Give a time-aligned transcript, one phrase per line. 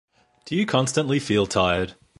[0.45, 1.93] Do you constantly feel tired?